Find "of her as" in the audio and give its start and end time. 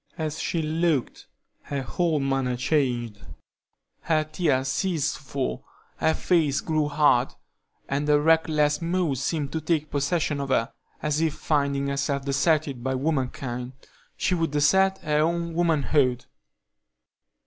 10.39-11.21